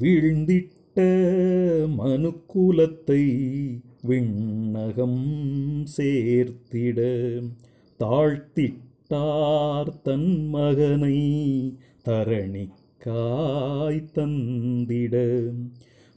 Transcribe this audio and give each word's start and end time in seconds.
வீழ்ந்திட்ட 0.00 0.98
மனுக்குலத்தை 1.98 3.24
விண்ணகம் 4.08 5.22
சேர்த்திட 5.96 6.98
தாழ்த்திட்டார் 8.00 9.92
தன் 10.02 10.48
மகனை 10.48 11.18
தரணிக்காய் 12.04 14.02
தந்திட 14.14 15.14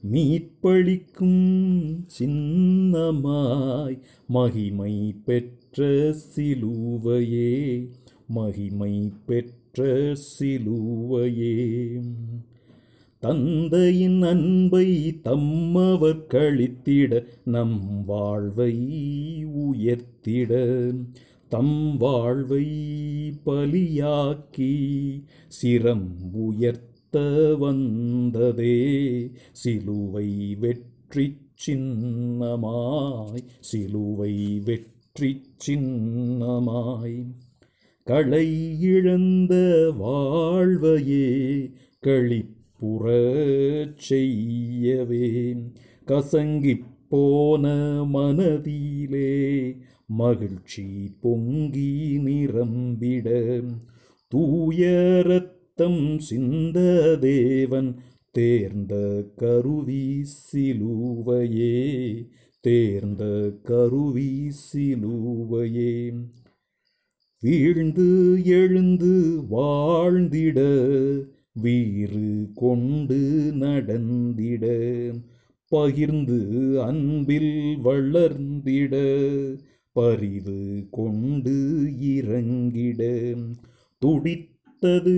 மீட்பளிக்கும் 0.03 1.41
சின்னமாய் 2.19 3.99
மகிமை 4.27 5.15
பெற்ற 5.25 5.87
சிலுவையே 6.35 7.87
மகிமை 8.27 9.11
பெற்ற 9.25 9.87
சிலுவையே. 10.37 11.55
தந்தையின் 13.19 14.21
அன்பை 14.21 15.19
தம்மவர் 15.23 16.25
கழித்திட 16.29 17.25
நம் 17.45 18.03
வாழ்வை 18.05 18.75
உயர்த்திட 19.45 20.51
தம் 21.49 21.97
வாழ்வை 21.97 22.65
பலியாக்கி 23.45 24.71
சிரம் 25.47 26.31
உயர்த்த 26.31 27.55
வந்ததே. 27.59 28.77
சிலுவை 29.51 30.55
வெற்றி 30.55 31.37
சின்னமாய் 31.67 33.43
சிலுவை 33.59 34.59
வெற்றி 34.59 35.41
சின்னமாய். 35.67 37.25
களை 38.03 38.79
இழந்த 38.79 39.91
வாழ்வையே 39.97 41.27
புறச் 42.81 43.97
செய்யவே 43.97 45.55
கசங்கிப் 46.07 46.85
போன 47.09 47.73
மனதிலே 48.07 49.75
மகிழ்ச்சி 50.07 51.15
பொங்கி 51.21 52.17
நிரம்பிட. 52.25 53.63
தூயரத்தம் 54.35 56.17
சிந்த 56.17 57.17
தேவன் 57.21 57.95
தேர்ந்த 58.31 59.25
கருவி 59.35 60.25
சிலுவையே. 60.51 62.25
தேர்ந்த 62.61 63.51
கருவி 63.63 64.51
சிலுவையே. 64.73 66.13
வீழ்ந்து 67.39 68.39
எழுந்து 68.43 69.41
வாழ்ந்திட. 69.51 70.57
வீறு 71.53 72.49
கொண்டு 72.53 73.51
நடந்திட 73.55 74.67
பகிர்ந்து 75.67 76.81
அன்பில் 76.81 77.77
வளர்ந்திட 77.77 78.95
பரிவு 79.91 80.87
கொண்டு 80.91 81.51
இறங்கிட. 81.99 83.35
துடித்தது 83.97 85.17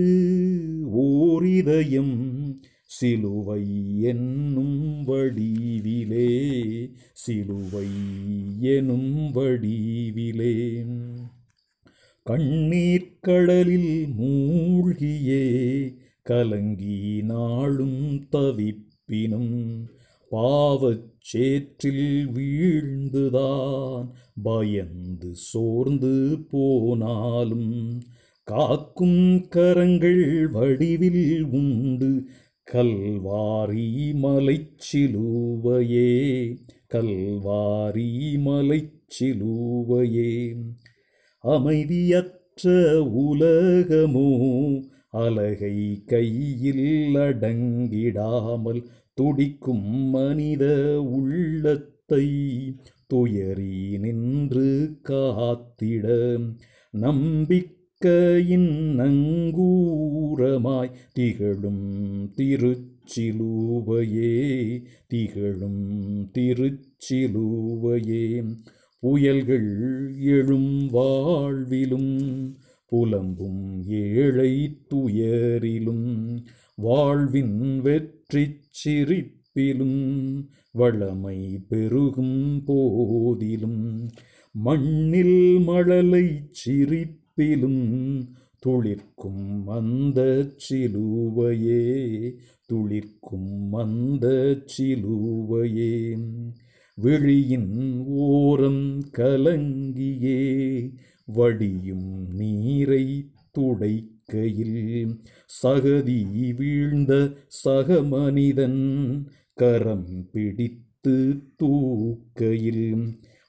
ஓரிதயம் 0.90 2.60
சிலுவை 2.86 4.00
என்னும் 4.00 5.04
வடிவிலே 5.04 6.50
சிலுவை 7.12 7.88
எனும் 8.60 9.32
வடிவிலே. 9.32 10.84
கண்ணீர் 12.22 13.18
கடலில் 13.20 14.06
மூழ்கியே 14.20 15.40
கலங்கி 16.22 17.22
நாளும் 17.22 18.28
தவிப்பினும் 18.32 19.86
பாவச் 20.30 21.12
சேற்றில் 21.18 22.28
வீழ்ந்துதான் 22.34 24.12
பயந்து 24.42 25.32
சோர்ந்து 25.32 26.38
போனாலும் 26.50 28.00
காக்கும் 28.44 29.48
கரங்கள் 29.48 30.48
வடிவில் 30.48 31.42
உண்டு. 31.42 32.24
கல்வாரி 32.72 33.90
மலைச்சிலுவையே 34.22 36.08
கல்வாரி 36.94 38.08
மலைச்சிலுவையே 38.46 40.32
அமைதியற்ற 41.44 42.70
உலகமோ 43.26 44.28
அலகை 45.12 46.02
கையில் 46.06 47.14
அடங்கிடாமல் 47.14 48.84
துடிக்கும் 49.14 50.10
மனித 50.10 51.02
உள்ளத்தை 51.02 52.28
துயரி 53.06 53.98
நின்று 53.98 54.98
காத்திட 55.08 56.38
நம்பிக்கையின் 56.90 58.98
நங்கூரமாய் 58.98 60.90
திகழும் 61.12 62.32
திருச்சிலுவையே 62.36 64.32
திகழும் 65.08 66.30
திருச்சிலுவையே. 66.34 68.44
புயல்கள் 69.00 70.16
எழும் 70.20 70.90
வாழ்விலும் 70.90 72.56
புலம்பும் 72.92 73.62
ஏழை 74.00 74.52
துயரிலும் 74.90 76.08
வாழ்வின் 76.78 77.56
வெற்றி 77.82 78.44
சிரிப்பிலும் 78.80 80.00
வளமை 80.74 81.38
பெருகும் 81.68 82.38
போதிலும் 82.66 83.82
மண்ணில் 84.54 85.38
மழலை 85.60 86.26
சிரிப்பிலும் 86.60 87.84
துளிர்க்கும் 88.62 89.46
அந்த 89.68 90.18
சிலுவையே 90.64 91.82
துளிர்க்கும் 92.66 93.72
அந்த 93.74 94.26
சிலுவையே 94.66 95.94
விழியின் 96.98 97.72
ஓரம் 98.26 98.84
கலங்கியே 99.16 100.40
வடியும் 101.32 102.08
நீரை 102.38 103.04
துடைக்கையில் 103.56 104.78
சகதி 105.54 106.20
வீழ்ந்த 106.58 107.12
சக 107.58 107.98
மனிதன் 108.08 108.82
கரம் 109.58 110.08
பிடித்து 110.32 111.16
தூக்கையில் 111.60 112.86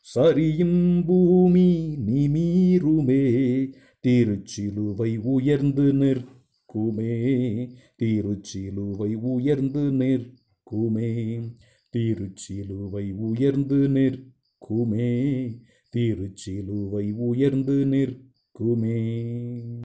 சரியும் 0.06 0.80
பூமி 1.06 1.70
நிமீருமே 2.08 3.24
திருச்சிலுவை 4.04 5.12
உயர்ந்து 5.28 5.86
நிற்குமே 6.00 7.14
திருச்சிலுவை 8.02 9.12
உயர்ந்து 9.34 9.84
நிற்குமே 10.00 11.12
திருச்சிலுவை 11.94 13.06
உயர்ந்து 13.22 13.80
நிற்குமே 13.96 15.12
திருச்சிலுவை 15.96 17.12
உயர்ந்து 17.12 17.86
நிற்குமே. 17.86 18.98